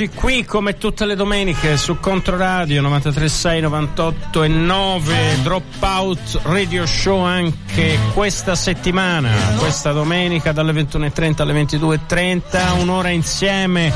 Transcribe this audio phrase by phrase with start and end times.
[0.00, 7.22] Eccoci qui come tutte le domeniche su Controradio 93.6, 98 e 9 Dropout Radio Show
[7.22, 13.92] anche questa settimana, questa domenica dalle 21.30 alle 22.30, un'ora insieme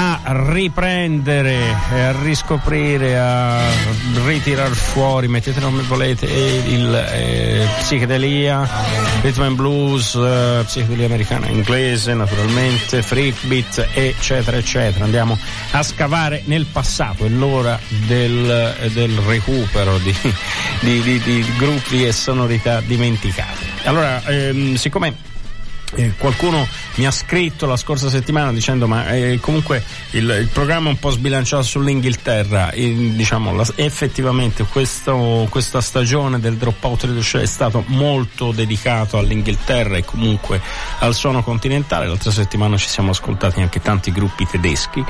[0.00, 0.20] a
[0.52, 3.58] riprendere, a riscoprire, a
[4.24, 8.68] ritirar fuori, mettete come volete, il eh, psichedelia,
[9.22, 15.04] rhythm and blues, eh, psichedelia americana inglese naturalmente, freak beat eccetera eccetera.
[15.04, 15.36] Andiamo
[15.72, 20.14] a scavare nel passato, è l'ora del, del recupero di,
[20.78, 23.66] di, di, di gruppi e sonorità dimenticate.
[23.82, 25.28] Allora, ehm, siccome
[25.94, 30.88] eh, qualcuno mi ha scritto la scorsa settimana dicendo ma eh, comunque il, il, programma
[30.88, 32.70] è un po' sbilanciato sull'Inghilterra.
[32.70, 39.96] E, diciamo la, effettivamente questo, questa stagione del dropout show è stato molto dedicato all'Inghilterra
[39.96, 40.60] e comunque
[40.98, 42.06] al suono continentale.
[42.06, 45.04] L'altra settimana ci siamo ascoltati anche tanti gruppi tedeschi.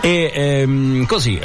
[0.00, 1.40] E ehm, così,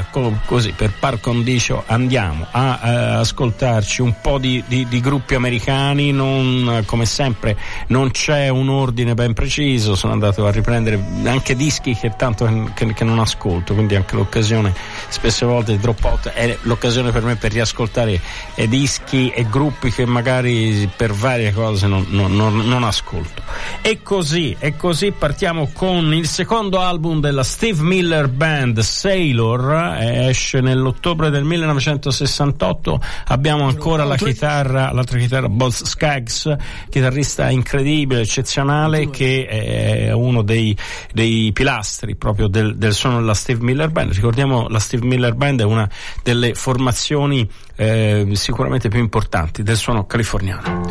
[0.46, 6.12] così, per par condicio andiamo a, a ascoltarci un po' di, di, di gruppi americani.
[6.12, 11.96] Non, come sempre non c'è un ordine ben preciso, sono andato a riprendere anche dischi
[11.96, 14.74] che tanto che, che non ascolto, quindi anche l'occasione,
[15.10, 18.20] spesse volte il dropout è l'occasione per me per riascoltare
[18.68, 23.42] dischi e gruppi che magari per varie cose non, non, non, non ascolto.
[23.82, 30.28] E così, e così partiamo con il secondo album della Steve Miller Band, Sailor, eh,
[30.30, 36.56] esce nell'ottobre del 1968, abbiamo ancora la chitarra, l'altra chitarra, Boz Skaggs,
[36.90, 40.76] chitarrista incredibile, eccezionale nazionale che è uno dei,
[41.12, 44.14] dei pilastri proprio del, del, suono della Steve Miller Band.
[44.14, 45.90] Ricordiamo la Steve Miller Band è una
[46.24, 50.82] delle formazioni eh, sicuramente più importanti del suono californiano.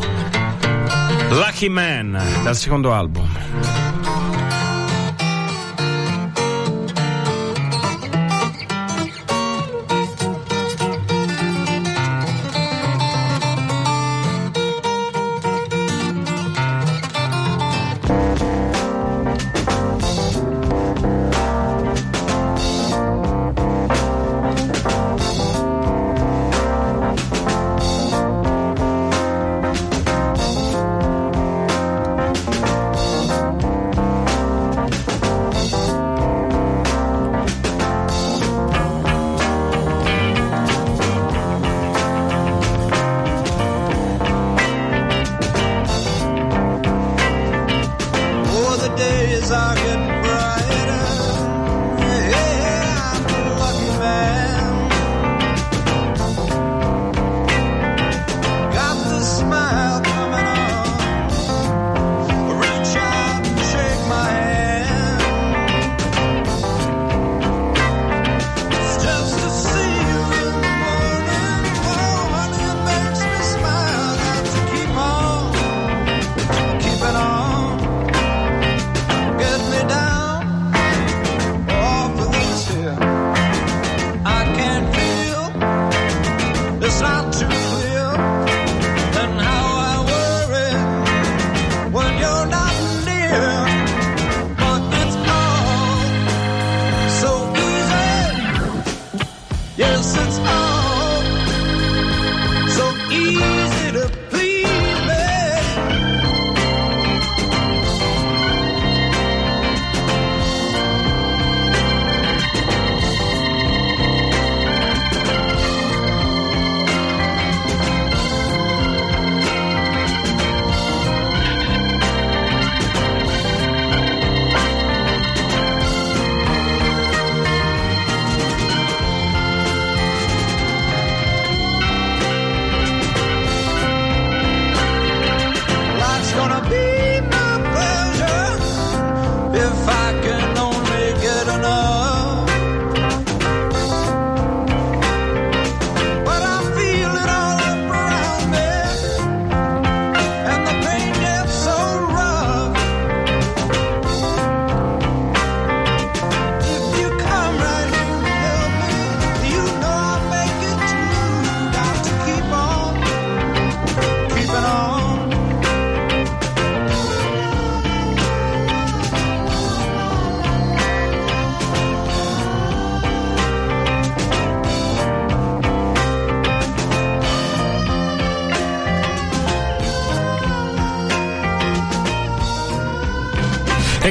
[1.29, 3.98] Lucky Man dal secondo album.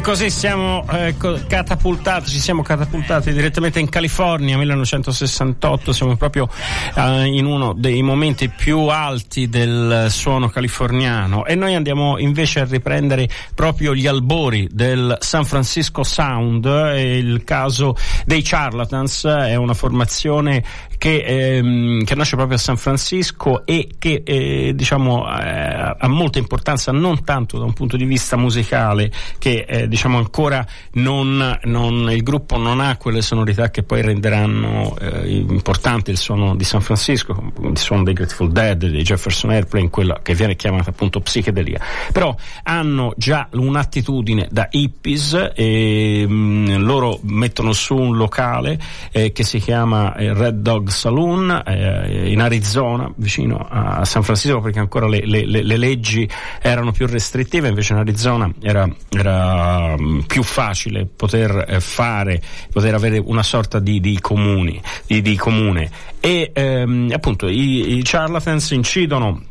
[0.09, 1.15] Così siamo eh,
[1.47, 6.49] catapultati, ci siamo catapultati direttamente in California 1968, siamo proprio
[6.95, 11.45] eh, in uno dei momenti più alti del suono californiano.
[11.45, 17.95] E noi andiamo invece a riprendere proprio gli albori del San Francisco Sound, il caso
[18.25, 20.65] dei Charlatans, è una formazione
[20.99, 26.39] che, ehm, che nasce proprio a San Francisco e che eh, diciamo eh, ha molta
[26.39, 32.11] importanza non tanto da un punto di vista musicale che eh, diciamo ancora non, non,
[32.11, 36.81] il gruppo non ha quelle sonorità che poi renderanno eh, importante il suono di San
[36.81, 41.81] Francisco, il suono dei Grateful Dead, dei Jefferson Airplane, quella che viene chiamata appunto psichedelia.
[42.13, 42.35] Però
[42.65, 48.79] hanno già un'attitudine da hippies e mh, mm, loro mettono su un locale
[49.13, 54.61] eh, che si chiama eh, Red Dog Saloon eh, in Arizona, vicino a San Francisco,
[54.61, 56.29] perché ancora le, le, le leggi
[56.61, 62.41] erano più restrittive, invece in Arizona era, era mm, più facile poter eh, fare,
[62.73, 65.91] poter avere una sorta di, di, comuni, di, di comune.
[66.21, 69.43] E ehm, appunto i, i charlatans incidono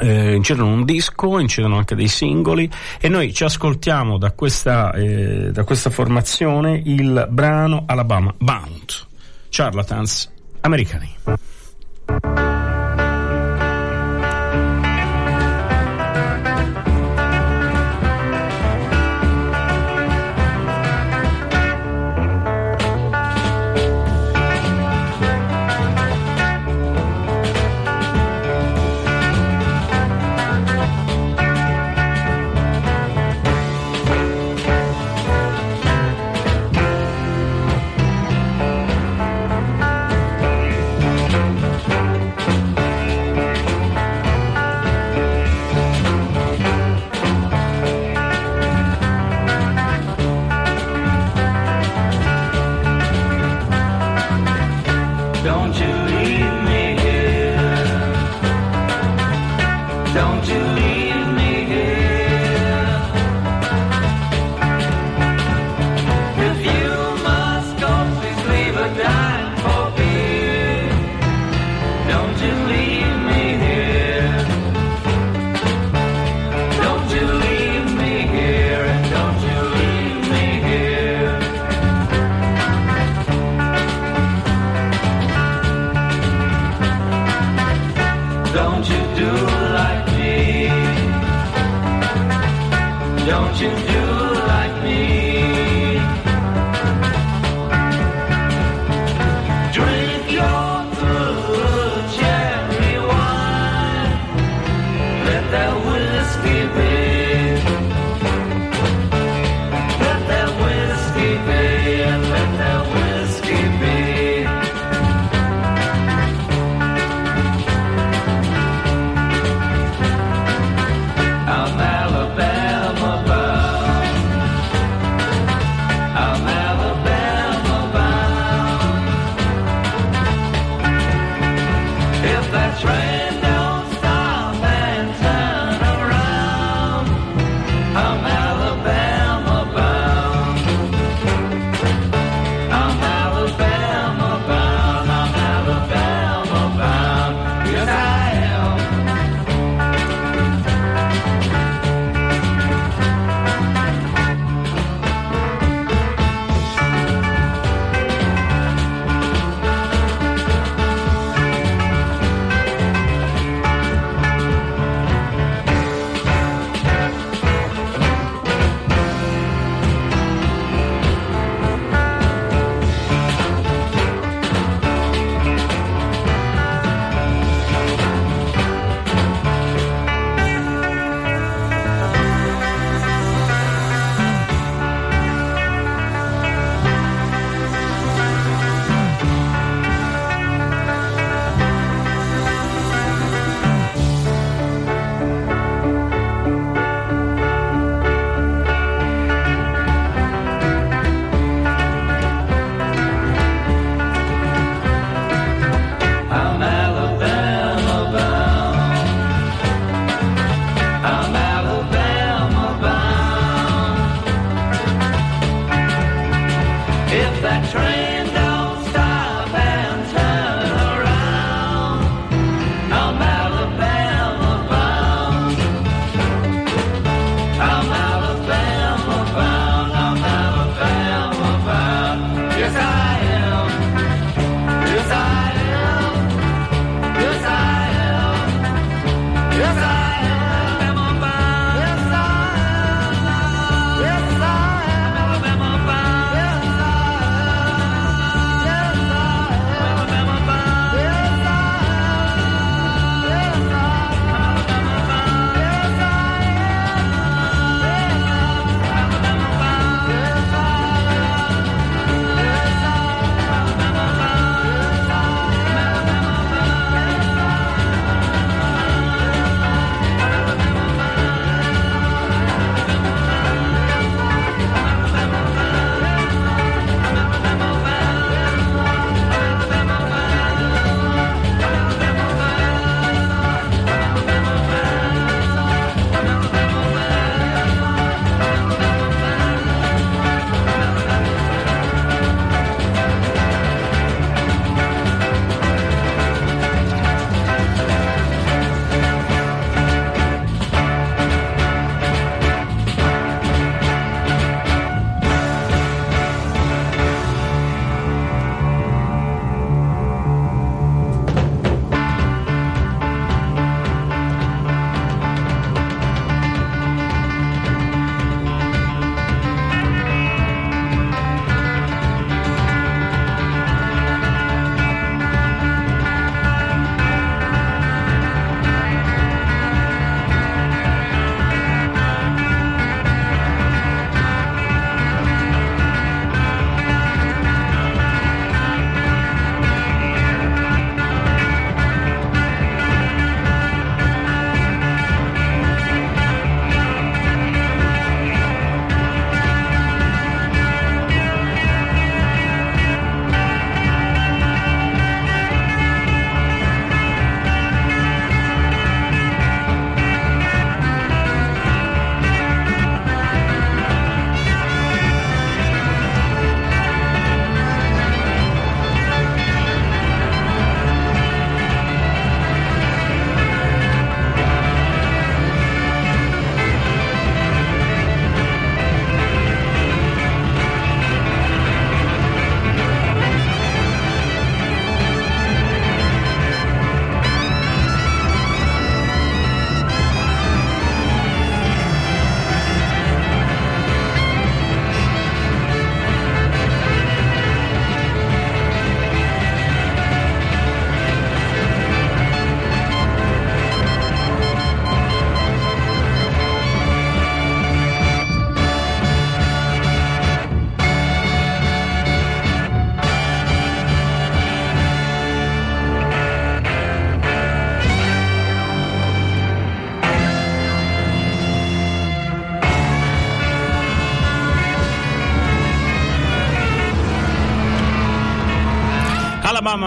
[0.00, 5.50] eh, incidono un disco, incidono anche dei singoli e noi ci ascoltiamo da questa, eh,
[5.50, 8.92] da questa formazione il brano Alabama Bound,
[9.48, 12.47] Charlatans americani.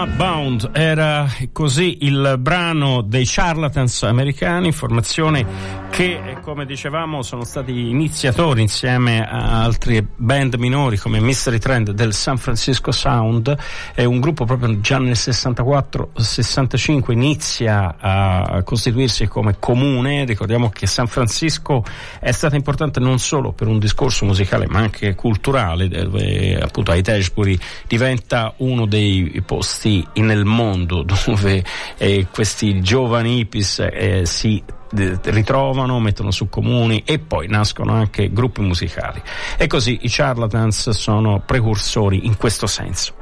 [0.02, 5.46] Alabama Bound era così il brano dei charlatans americani, formazione
[5.92, 12.14] che come dicevamo sono stati iniziatori insieme a altri band minori come Mystery Trend del
[12.14, 13.54] San Francisco Sound,
[13.92, 21.08] è un gruppo proprio già nel 64-65 inizia a costituirsi come comune, ricordiamo che San
[21.08, 21.84] Francisco
[22.18, 27.58] è stata importante non solo per un discorso musicale ma anche culturale, dove appunto Haitesbury
[27.86, 31.62] diventa uno dei posti nel mondo dove
[31.98, 38.60] eh, questi giovani hippies eh, si ritrovano, mettono su comuni e poi nascono anche gruppi
[38.60, 39.22] musicali.
[39.56, 43.14] E così i charlatans sono precursori in questo senso.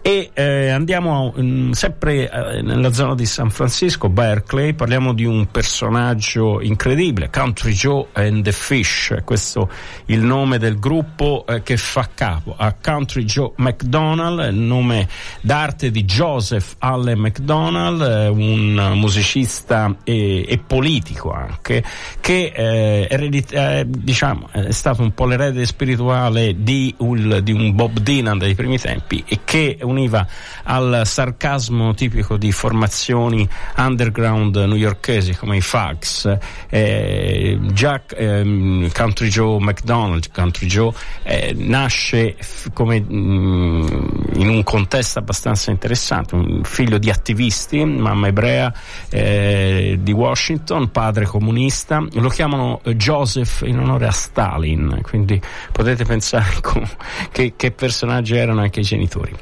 [0.00, 5.24] E eh, andiamo mh, mm, sempre eh, nella zona di San Francisco, Berkeley, parliamo di
[5.24, 11.62] un personaggio incredibile, Country Joe and the Fish, questo è il nome del gruppo eh,
[11.62, 15.08] che fa capo a Country Joe McDonald, il nome
[15.40, 21.82] d'arte di Joseph Allen McDonald, eh, un musicista e, e politico politico anche,
[22.20, 27.74] che eh, eredit- eh, diciamo, è stato un po' l'erede spirituale di, ul, di, un
[27.74, 30.26] Bob Dylan dei primi tempi e che univa
[30.64, 33.46] al sarcasmo tipico di formazioni
[33.76, 36.38] underground newyorkesi come i Fags,
[36.70, 40.92] eh, Jack ehm, Country Joe McDonald, Country Joe,
[41.24, 47.84] eh, nasce f- come mh, mm, in un contesto abbastanza interessante, un figlio di attivisti,
[47.84, 48.72] mamma ebrea
[49.10, 55.40] eh, di Washington, padre comunista, lo chiamano eh, Joseph in onore a Stalin, quindi
[55.72, 56.46] potete pensare
[57.30, 59.36] che, che personaggi erano anche i genitori.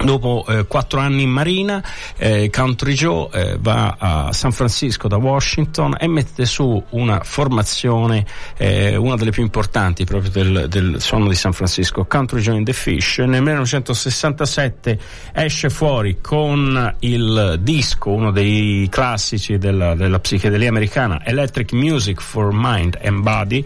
[0.00, 1.82] Dopo eh, quattro anni in marina,
[2.16, 8.24] eh, Country Joe eh, va a San Francisco da Washington e mette su una formazione,
[8.56, 12.64] eh, una delle più importanti proprio del, del suono di San Francisco, Country Joe in
[12.64, 13.18] the Fish.
[13.18, 14.98] Nel 1967
[15.32, 22.50] esce fuori con il disco, uno dei classici della, della psichedelia americana, Electric Music for
[22.52, 23.64] Mind and Body,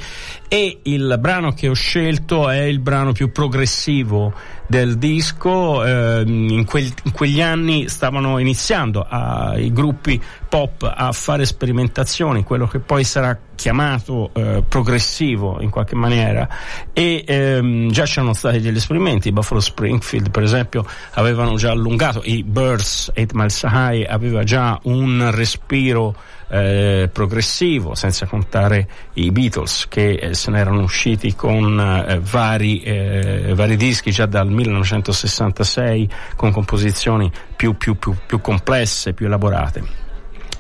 [0.49, 4.33] e il brano che ho scelto è il brano più progressivo
[4.73, 5.85] del disco.
[5.85, 12.43] Eh, in, quel, in, quegli anni stavano iniziando a, i gruppi pop a fare sperimentazioni,
[12.43, 16.49] quello che poi sarà chiamato eh, progressivo in qualche maniera
[16.93, 22.23] e ehm, già c'erano stati degli esperimenti, i Buffalo Springfield per esempio avevano già allungato,
[22.25, 26.17] i Birds, 8 Miles High aveva già un respiro
[26.49, 32.83] eh, progressivo, senza contare i Beatles che eh, se ne erano usciti con eh, vari,
[32.83, 40.02] eh, vari, dischi già dal 1966 con composizioni più, più, più, più complesse, più elaborate.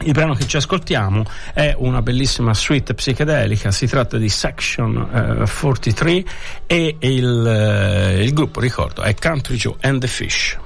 [0.04, 5.60] Il brano che ci ascoltiamo è una bellissima suite psichedelica, si tratta di Section uh,
[5.60, 6.24] 43
[6.66, 10.58] e il, uh, il gruppo, ricordo, è Country Joe and the Fish.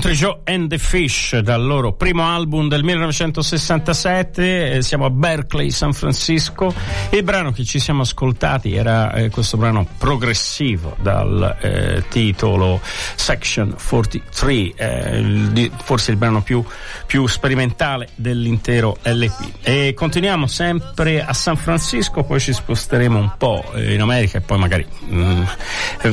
[0.00, 5.70] Country Joe and the Fish dal loro primo album del 1967, eh, siamo a Berkeley,
[5.70, 6.72] San Francisco.
[7.10, 12.80] Il brano che ci siamo ascoltati era eh, questo brano progressivo dal eh, titolo
[13.14, 16.64] Section 43, eh, il, forse il brano più,
[17.04, 19.50] più sperimentale dell'intero LP.
[19.60, 24.40] E continuiamo sempre a San Francisco, poi ci sposteremo un po' eh, in America e
[24.40, 25.44] poi magari mh, mm,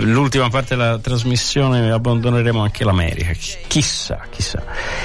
[0.01, 3.31] l'ultima parte della trasmissione abbandoneremo anche l'America
[3.77, 4.63] chissà, chissà.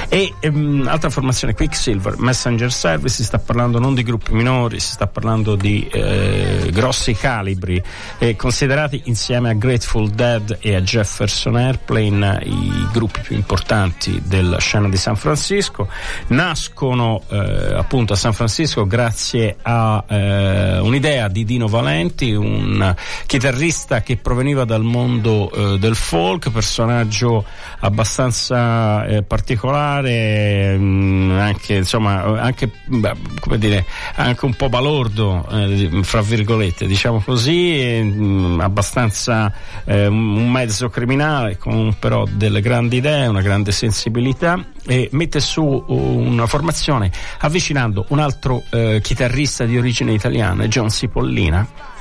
[0.08, 4.92] E um, altra formazione, Quicksilver, Messenger Service, si sta parlando non di gruppi minori, si
[4.92, 7.82] sta parlando di eh, grossi calibri,
[8.16, 14.58] eh, considerati insieme a Grateful Dead e a Jefferson Airplane i gruppi più importanti della
[14.58, 15.88] scena di San Francisco.
[16.28, 22.94] Nascono eh, appunto a San Francisco grazie a eh, un'idea di Dino Valenti, un
[23.26, 27.44] chitarrista che proveniva dal mondo eh, del folk, personaggio
[27.80, 28.61] abbastanza
[29.06, 33.14] eh, particolare, mh, mm, anche, insomma, anche, beh,
[33.56, 33.84] dire,
[34.16, 39.52] anche un po' balordo, eh, fra virgolette, diciamo così, mh, mm, abbastanza
[39.84, 45.84] eh, un mezzo criminale con però delle grandi idee, una grande sensibilità e mette su
[45.86, 51.91] una formazione avvicinando un altro eh, chitarrista di origine italiana, John Cipollina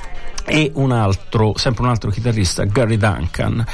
[0.44, 3.64] e un altro, sempre un altro chitarrista, Gary Duncan.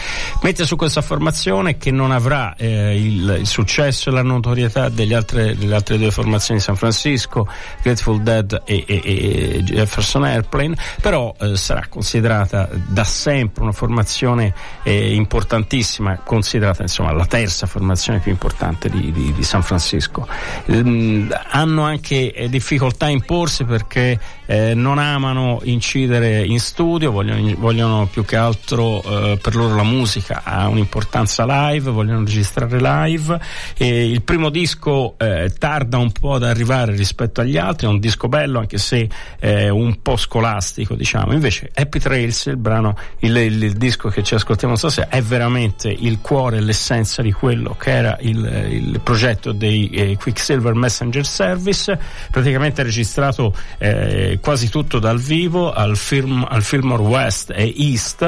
[0.42, 5.56] Mette su questa formazione che non avrà eh, il, il, successo e la notorietà altre,
[5.56, 7.48] delle altre, due formazioni di San Francisco,
[7.82, 14.54] Grateful Dead e, e, e Jefferson Airplane, però eh, sarà considerata da sempre una formazione
[14.82, 20.26] eh, importantissima, considerata insomma la terza formazione più importante di, di, di San Francisco.
[20.70, 24.18] Mm, hanno anche eh, difficoltà a imporsi perché
[24.50, 29.82] eh, non amano incidere in studio, vogliono, vogliono più che altro eh, per loro la
[29.82, 33.38] musica ha un'importanza live, vogliono registrare live
[33.76, 37.98] e il primo disco eh, tarda un po' ad arrivare rispetto agli altri, è un
[37.98, 39.06] disco bello anche se
[39.38, 44.22] eh, un po' scolastico diciamo, invece Happy Trails, il brano, il, il, il disco che
[44.22, 49.52] ci ascoltiamo stasera è veramente il cuore l'essenza di quello che era il, il progetto
[49.52, 51.98] dei eh, Quicksilver Messenger Service,
[52.30, 58.22] praticamente registrato eh, quasi tutto dal vivo al film al Fillmore West e East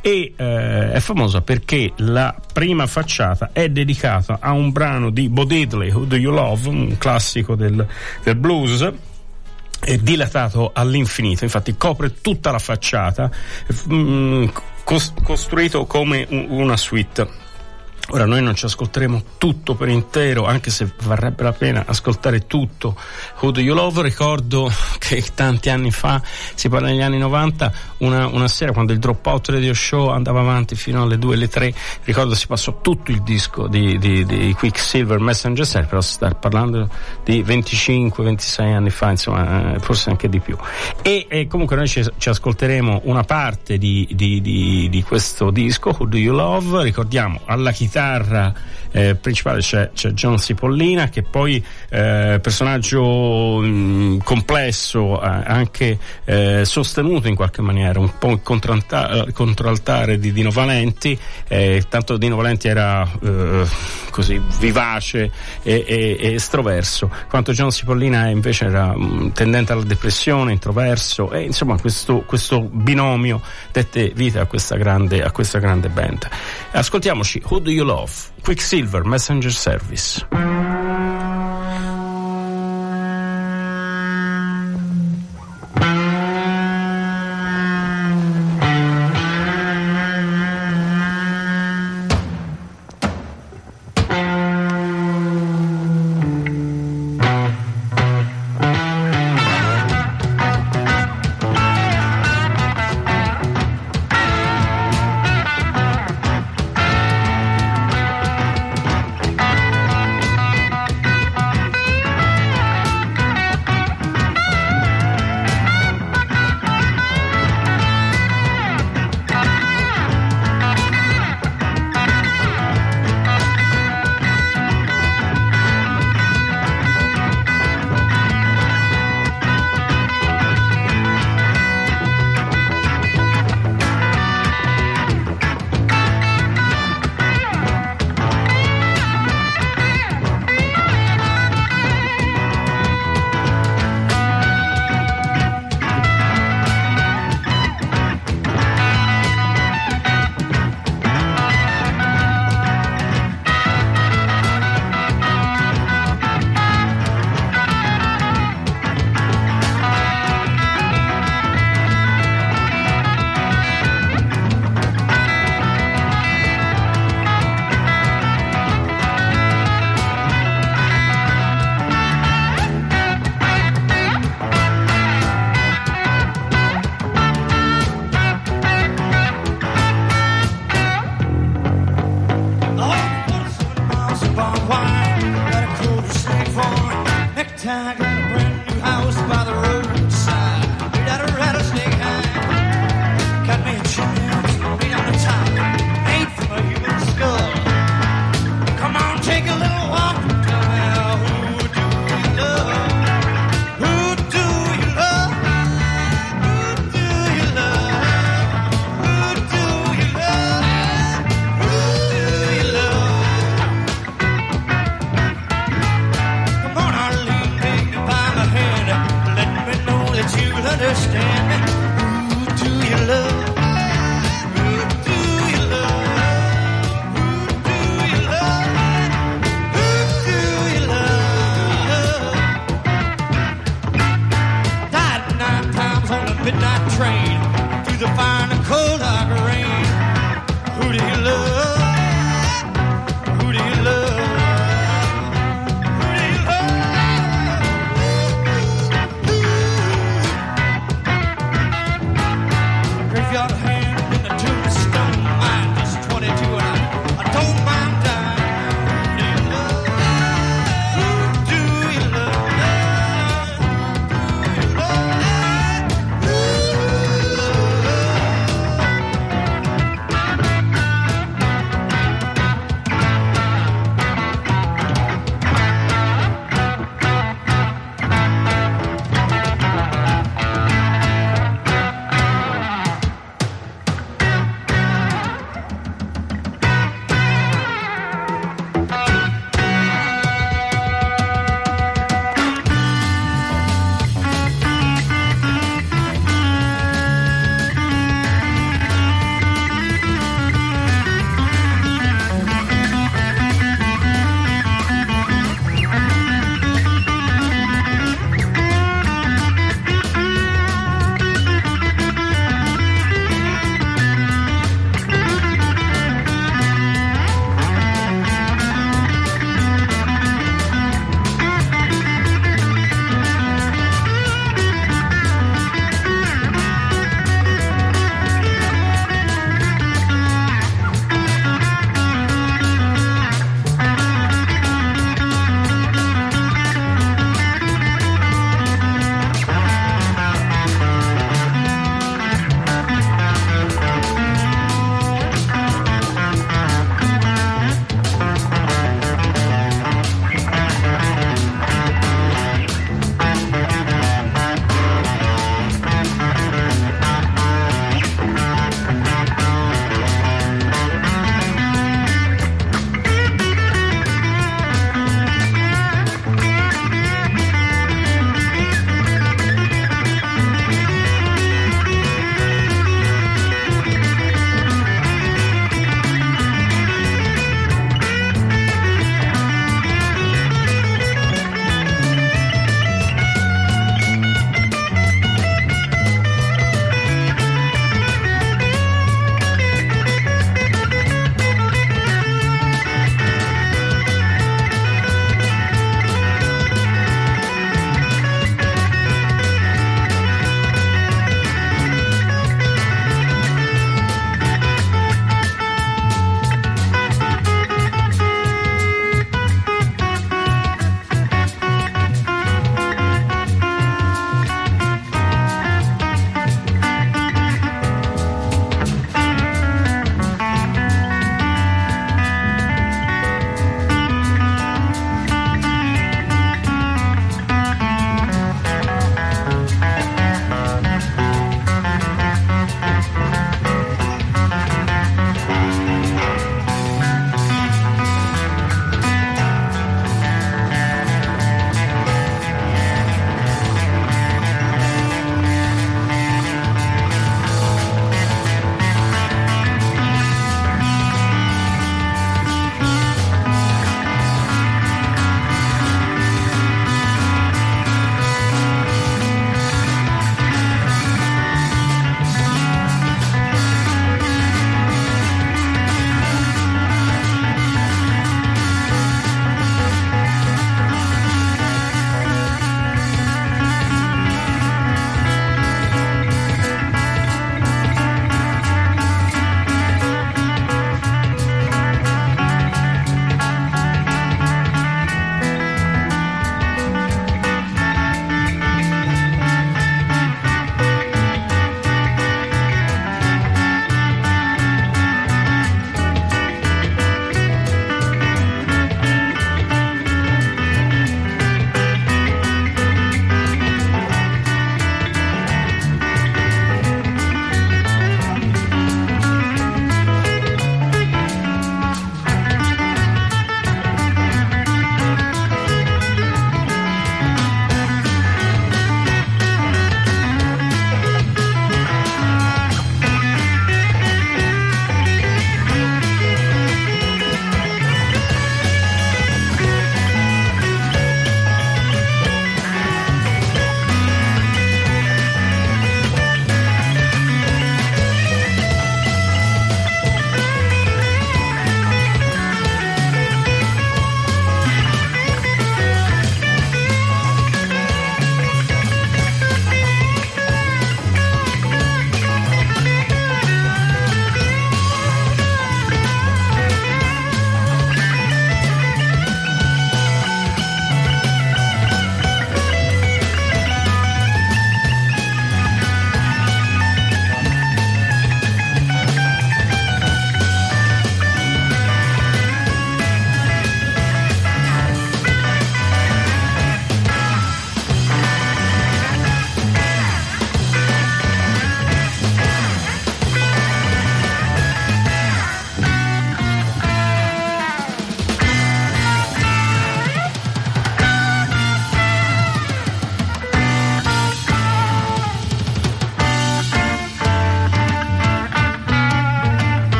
[0.00, 5.44] e eh, è famosa perché la prima facciata è dedicata a un brano di Bo
[5.44, 7.86] Diddley, Who Do You Love, un classico del,
[8.22, 8.92] del blues
[10.00, 13.30] dilatato all'infinito, infatti copre tutta la facciata,
[13.86, 14.44] mh, mm,
[15.22, 17.48] costruito come un, una suite.
[18.12, 22.96] Ora noi non ci ascolteremo tutto per intero, anche se varrebbe la pena ascoltare tutto.
[23.38, 24.02] Who Do You Love?
[24.02, 24.68] Ricordo
[24.98, 26.20] che tanti anni fa,
[26.54, 30.74] si parla negli anni 90, una, una sera quando il Dropout Radio Show andava avanti
[30.74, 35.20] fino alle 2 alle 3, ricordo si passò tutto il disco di, di, di Quicksilver
[35.20, 36.88] Messenger Cell, però si sta parlando
[37.22, 40.56] di 25-26 anni fa, insomma, eh, forse anche di più.
[41.02, 46.16] E, e comunque noi ci, ci, ascolteremo una parte di, di questo disco, Who Do
[46.16, 46.82] You Love?
[46.82, 48.54] Ricordiamo alla chitarra chitarra
[48.92, 55.98] eh, principale c'è, c'è, John Cipollina che poi eh, personaggio mh, mm, complesso, eh, anche
[56.24, 62.16] eh, sostenuto in qualche maniera, un po' il contraltare, contraltare di Dino Valenti, eh, tanto
[62.16, 63.66] Dino Valenti era eh,
[64.10, 65.30] così vivace
[65.62, 71.30] e, e, e, estroverso, quanto John Cipollina invece era mh, mm, tendente alla depressione, introverso
[71.32, 73.40] e insomma questo, questo binomio
[73.72, 76.28] dette vita a questa grande, a questa grande band.
[76.72, 78.12] Ascoltiamoci Who Do You Love?
[78.42, 80.24] Quicksilver Messenger Service.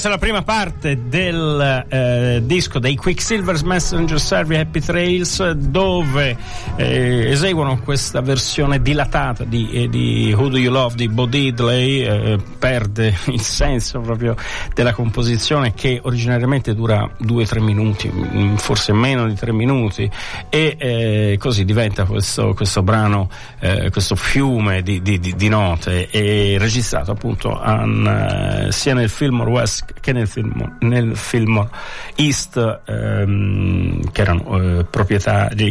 [0.00, 6.38] Questa è la prima parte del eh, disco dei Quicksilver's Messenger Servi Happy Trails dove
[6.76, 12.00] eh, eseguono questa versione dilatata di, eh, di, Who Do You Love di Bo Diddley
[12.00, 14.36] eh, perde il senso proprio
[14.72, 20.10] della composizione che originariamente dura 2-3 minuti mm, forse meno di 3 minuti
[20.48, 23.28] e eh, così diventa questo, questo brano
[23.58, 30.12] eh, questo fiume di, di, di, note registrato appunto an, sia nel Fillmore West che
[30.12, 31.68] nel film, nel film
[32.16, 34.84] East ehm, che erano eh,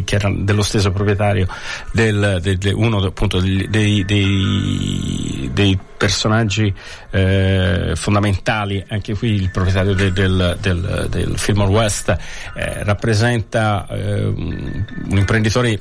[0.03, 1.47] che erano dello stesso proprietario
[1.91, 6.73] del, del, del uno appunto dei, dei, dei personaggi
[7.11, 12.09] eh, fondamentali, anche qui il proprietario de, del, del, del Fillmore West
[12.55, 15.77] eh, rappresenta eh, un, imprenditore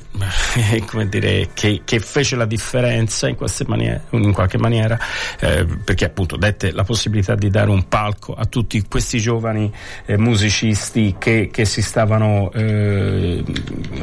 [0.87, 4.99] come dire, che, che, fece la differenza in, maniere, in qualche maniera
[5.39, 9.71] eh, perché appunto dette la possibilità di dare un palco a tutti questi giovani
[10.05, 13.41] eh, musicisti che, che, si stavano eh,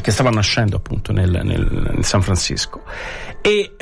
[0.01, 2.83] che stavano nascendo appunto nel, nel, in San Francisco
[3.47, 3.77] e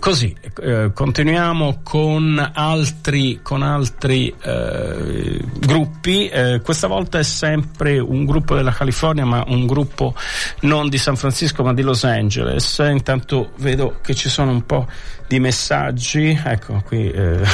[0.00, 8.24] così eh, continuiamo con altri, con altri eh, gruppi, eh, questa volta è sempre un
[8.24, 10.16] gruppo della California ma un gruppo
[10.62, 14.88] non di San Francisco ma di Los Angeles, intanto vedo che ci sono un po'
[15.28, 17.44] di messaggi, ecco qui, eh,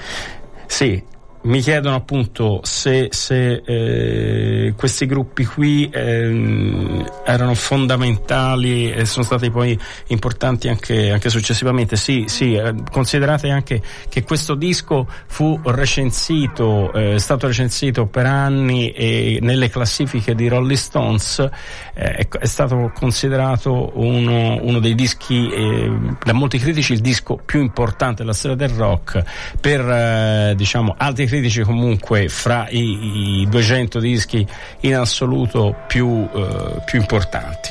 [0.66, 1.12] sì,
[1.44, 9.50] mi chiedono appunto se, se eh, questi gruppi qui eh, erano fondamentali e sono stati
[9.50, 9.78] poi
[10.08, 11.96] importanti anche, anche successivamente.
[11.96, 18.24] Sì, sì, eh, considerate anche che questo disco fu recensito, eh, è stato recensito per
[18.24, 21.46] anni e nelle classifiche di Rolling Stones
[21.94, 25.92] eh, è, stato considerato uno, uno dei dischi, eh,
[26.22, 29.22] da molti critici, il disco più importante della storia del rock
[29.60, 34.46] per diciamo altri critici comunque fra i, i 200 dischi
[34.80, 37.70] in assoluto più, eh, più importanti.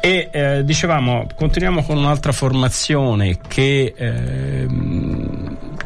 [0.00, 4.66] E eh, dicevamo, continuiamo con un'altra formazione che, eh,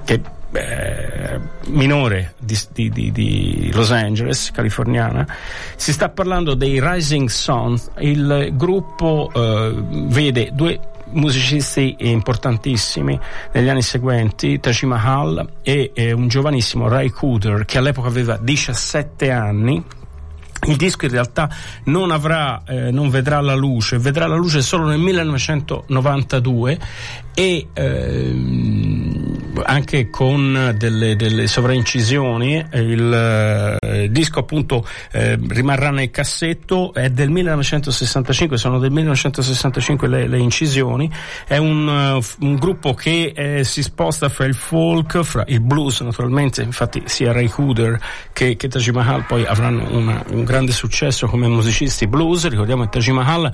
[0.04, 0.20] che
[0.52, 5.26] eh, minore di, di, di, Los Angeles, californiana,
[5.76, 7.80] si sta parlando dei Rising Sun.
[7.98, 9.74] Il gruppo eh,
[10.08, 10.80] vede due
[11.12, 13.18] musicisti importantissimi
[13.52, 19.30] negli anni seguenti, Taj Mahal e eh, un giovanissimo Ray Cooder che all'epoca aveva 17
[19.30, 19.84] anni
[20.66, 21.48] il disco in realtà
[21.84, 26.78] non, avrà, eh, non vedrà la luce, vedrà la luce solo nel 1992
[27.40, 36.92] e ehm, anche con delle, delle sovraincisioni il, eh, disco appunto eh, rimarrà nel cassetto
[36.92, 41.10] è del 1965 sono del 1965 le, le incisioni.
[41.46, 46.00] È un, uh, un gruppo che eh, si sposta fra il folk fra il blues
[46.00, 47.98] naturalmente infatti sia Ray Cooder
[48.34, 52.46] che, che Taj Mahal poi avranno una, un grande successo come musicisti blues.
[52.48, 53.50] Ricordiamo che Taj Mahal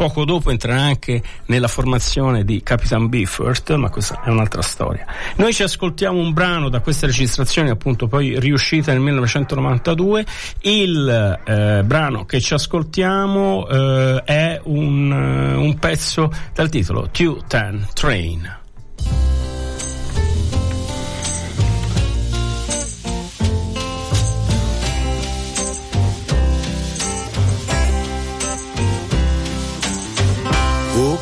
[0.00, 5.04] poco dopo entrerà anche nella formazione di Capitan Biffert, ma questa è un'altra storia.
[5.36, 10.24] Noi ci ascoltiamo un brano da queste registrazioni, appunto poi riuscite nel 1992.
[10.62, 17.88] Il eh, brano che ci ascoltiamo eh, è un, uh, un pezzo dal titolo 210
[17.92, 18.58] Train.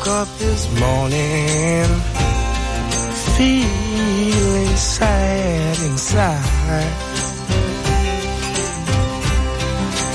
[0.09, 1.85] Up this morning
[3.39, 6.93] feeling sad inside.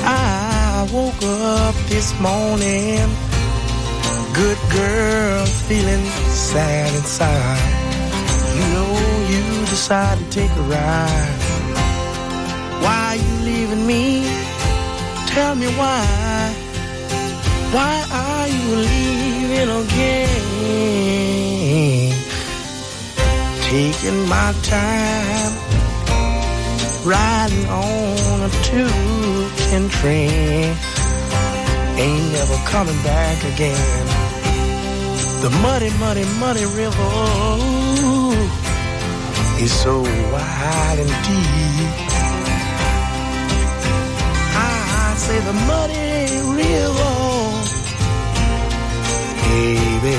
[0.04, 3.08] I woke up this morning,
[4.34, 7.62] good girl, feeling sad inside.
[8.56, 8.90] You know
[9.32, 11.38] you decided to take a ride.
[12.82, 14.26] Why are you leaving me?
[15.28, 16.63] Tell me why.
[17.74, 20.44] Why are you leaving again?
[23.62, 25.52] Taking my time,
[27.04, 30.76] riding on a two-ten train.
[31.98, 34.06] Ain't never coming back again.
[35.42, 37.10] The muddy, muddy, muddy river
[39.58, 41.90] is so wide and deep.
[44.54, 47.13] I say the muddy river
[49.54, 50.18] baby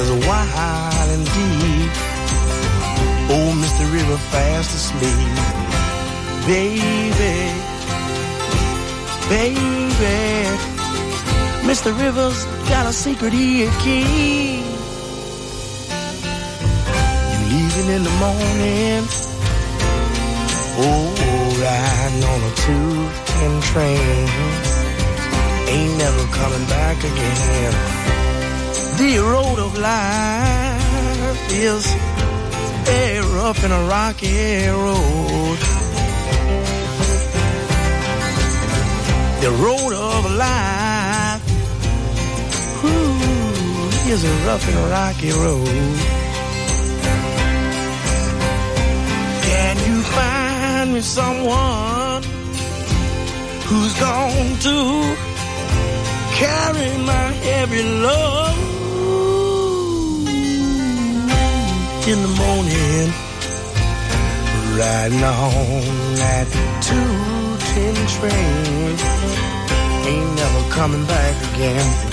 [0.00, 1.92] is wild and deep.
[3.34, 3.84] Oh, Mr.
[3.96, 5.34] River fast asleep.
[6.46, 7.40] Baby,
[9.32, 10.16] baby,
[11.68, 11.90] Mr.
[12.04, 12.40] River's
[12.72, 14.64] got a secret he keep.
[17.32, 19.02] You leaving in the morning,
[20.82, 21.12] Oh,
[21.62, 24.60] riding on a two-ten train
[25.70, 27.99] ain't never coming back again.
[29.00, 31.86] The road of life is
[32.86, 35.58] a rough and a rocky road.
[39.40, 41.42] The road of life
[42.84, 45.96] ooh, is a rough and a rocky road.
[49.48, 52.22] Can you find me someone
[53.64, 55.16] who's going to
[56.36, 58.69] carry my heavy load
[62.08, 63.12] in the morning,
[64.78, 66.46] riding on that
[66.80, 68.96] two-ten train,
[70.06, 72.09] ain't never coming back again.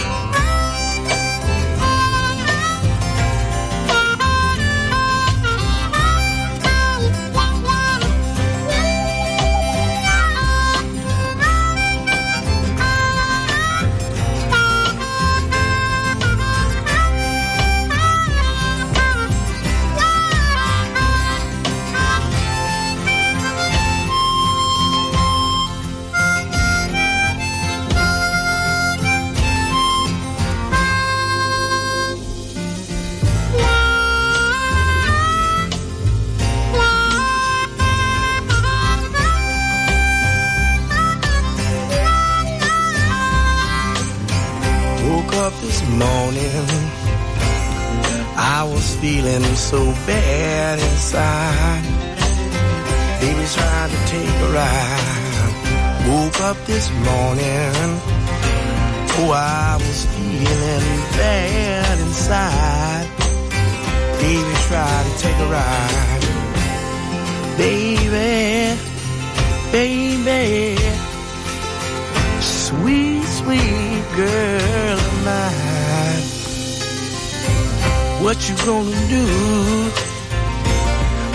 [49.70, 51.84] So bad inside.
[53.20, 56.08] Baby's trying to take a ride.
[56.08, 58.00] Woke up this morning.
[59.20, 63.08] Oh, I was feeling bad inside.
[64.22, 66.24] Baby tried to take a ride.
[67.58, 68.80] Baby,
[69.72, 70.78] baby,
[72.40, 75.67] sweet, sweet girl of mine.
[78.28, 79.26] What you gonna do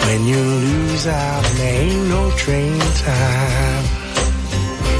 [0.06, 3.84] when you lose out and there ain't no train time?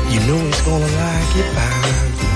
[0.08, 2.31] You know it's gonna like it fine.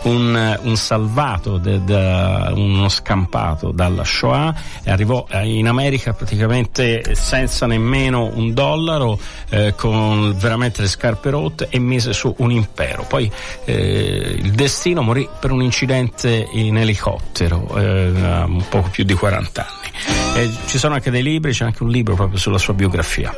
[0.03, 4.53] un, un salvato, de, de, uno scambio scampato dalla Shoah
[4.83, 9.17] e arrivò eh, in America praticamente senza nemmeno un dollaro,
[9.49, 13.05] eh, con veramente le scarpe rotte e mise su un impero.
[13.07, 13.31] Poi
[13.63, 18.09] eh, il destino morì per un incidente in elicottero eh,
[18.45, 20.53] un poco più di 40 anni.
[20.65, 23.33] Ci sono anche dei libri, c'è anche un libro proprio sulla sua biografia.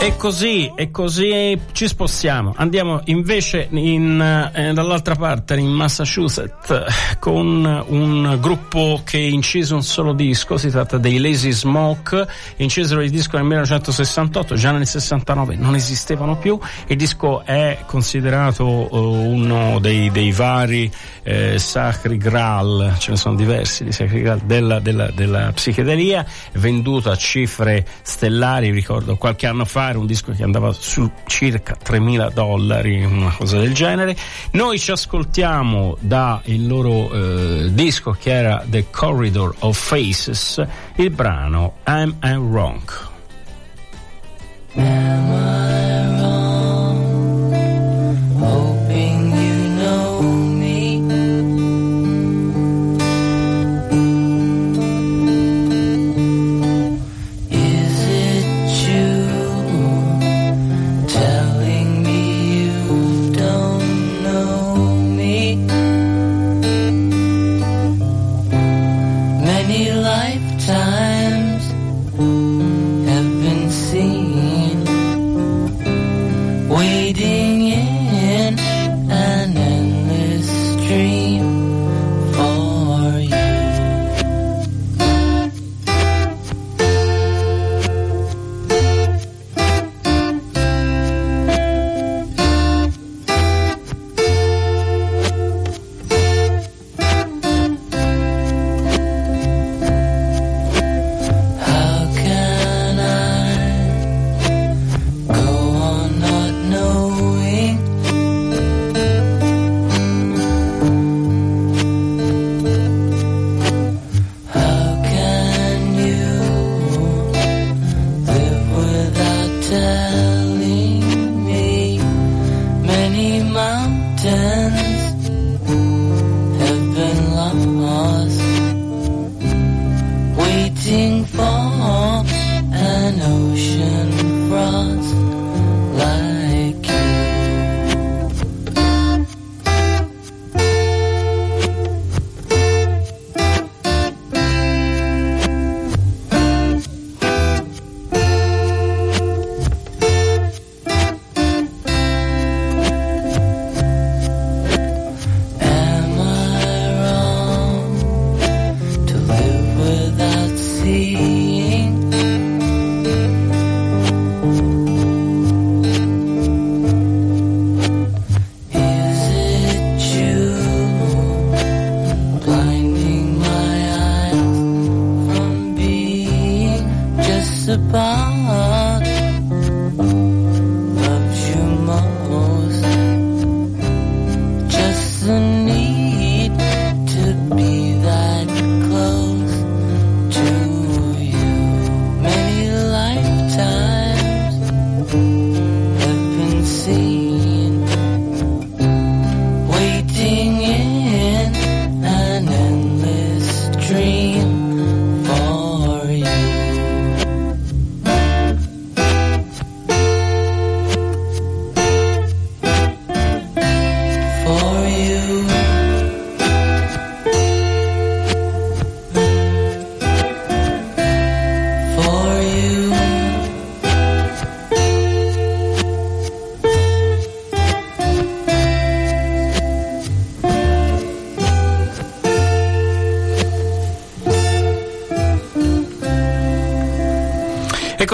[0.00, 2.52] E così, e così ci spostiamo.
[2.56, 10.12] Andiamo invece in, eh, dall'altra parte, in Massachusetts, con un gruppo che incise un solo
[10.12, 10.58] disco.
[10.58, 12.26] Si tratta dei Lazy Smoke.
[12.56, 16.58] Incisero il disco nel 1968, già nel 69 non esistevano più.
[16.86, 20.90] Il disco è considerato uh, uno dei, dei vari
[21.22, 27.10] eh, sacri graal, ce ne sono diversi di sacri graal della, della, della psichedelia, venduto
[27.10, 28.70] a cifre stellari.
[28.70, 33.58] Ricordo qualche anno fa era un disco che andava su circa 3.000 dollari, una cosa
[33.58, 34.16] del genere.
[34.52, 40.64] Noi ci ascoltiamo dal loro eh, disco che era The Corridor of Faces,
[40.96, 42.82] il brano I'm, I'm Wrong.
[44.76, 46.23] Am I wrong?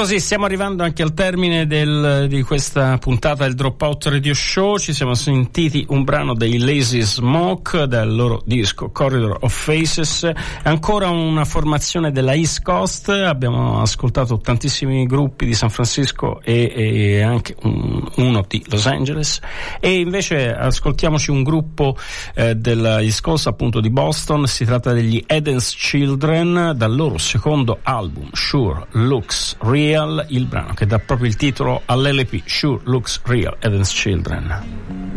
[0.00, 4.78] Così stiamo arrivando anche al termine del, di questa puntata del Dropout Radio Show.
[4.78, 10.26] Ci siamo sentiti un brano dei Lazy Smoke dal loro disco Corridor of Faces.
[10.62, 13.10] Ancora una formazione della East Coast.
[13.10, 19.38] Abbiamo ascoltato tantissimi gruppi di San Francisco e, e anche un, uno di Los Angeles.
[19.80, 21.94] E invece ascoltiamoci un gruppo
[22.36, 24.46] eh, della East Coast, appunto di Boston.
[24.46, 29.89] Si tratta degli Eden's Children dal loro secondo album Sure Looks Real.
[29.90, 35.08] Real, il brano che dà proprio il titolo all'LP Sure Looks Real, Eden's Children.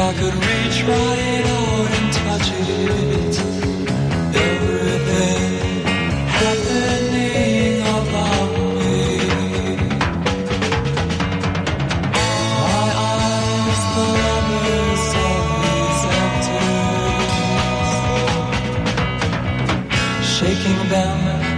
[0.00, 1.27] I could reach right out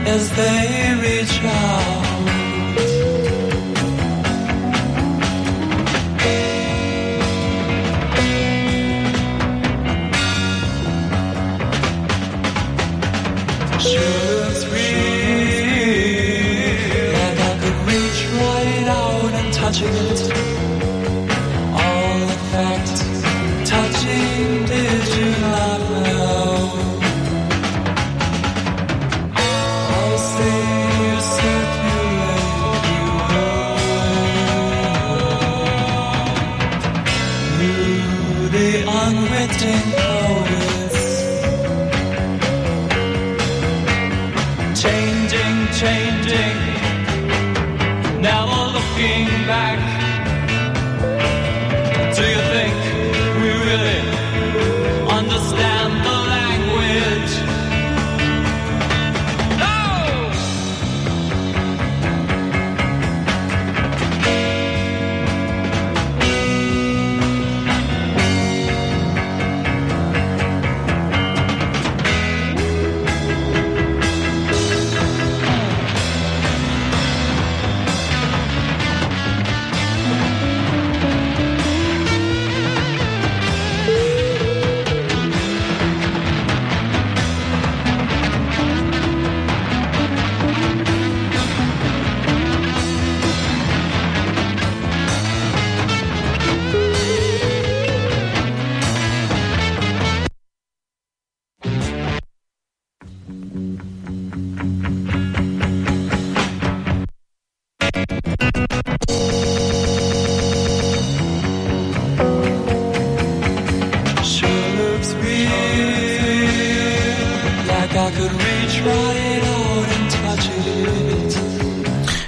[0.07, 2.40] as they reach out.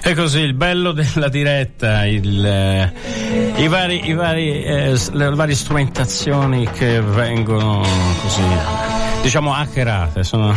[0.04, 2.92] E così il bello della diretta, il, eh,
[3.62, 7.80] i vari, i vari, eh, le varie strumentazioni che vengono
[8.20, 8.42] così,
[9.22, 10.52] diciamo hackerate, sono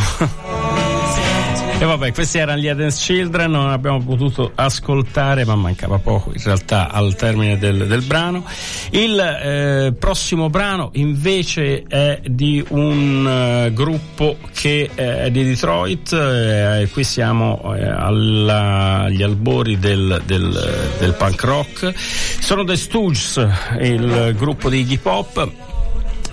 [1.78, 6.42] e vabbè, questi erano gli Adams Children, non abbiamo potuto ascoltare, ma mancava poco in
[6.42, 8.44] realtà al termine del, del brano.
[8.92, 16.14] Il eh, prossimo brano invece è di un uh, gruppo che eh, è di Detroit,
[16.14, 21.92] eh, qui siamo eh, alla, agli albori del, del, del punk rock.
[21.98, 23.46] Sono The Stooges,
[23.80, 25.65] il gruppo di hip hop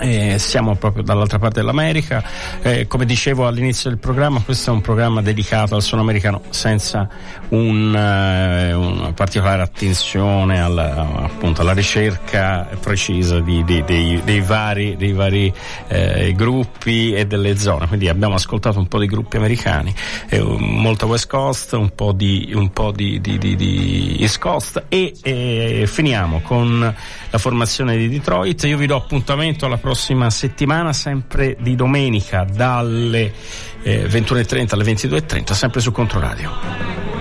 [0.03, 2.21] eh, siamo proprio dall'altra parte dell'America,
[2.61, 7.07] eh, come dicevo all'inizio del programma, questo è un programma dedicato al suono americano senza
[7.49, 14.97] un, eh, una particolare attenzione alla, appunto, alla ricerca precisa di, di, dei, dei, vari,
[14.97, 15.53] dei vari
[15.87, 17.87] eh, gruppi e delle zone.
[17.87, 19.93] Quindi abbiamo ascoltato un po' di gruppi americani,
[20.27, 26.41] eh, molto West Coast, un po' di, un po di, di East Coast e finiamo
[26.41, 26.79] con
[27.29, 28.63] la formazione di Detroit.
[28.65, 29.91] Io vi do appuntamento alla prossima
[30.29, 33.33] settimana, sempre di domenica, dalle
[33.83, 37.12] eh, 21.30 alle 22.30, sempre su Controradio.